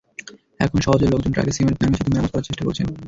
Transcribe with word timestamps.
এখন 0.59 0.77
সওজের 0.85 1.11
লোকজন 1.11 1.31
ট্রাকের 1.33 1.55
সিমেন্ট 1.57 1.77
নামিয়ে 1.79 1.99
সেতু 1.99 2.09
মেরামত 2.11 2.31
করার 2.31 2.47
চেষ্টা 2.47 2.63
করছেন। 2.67 2.87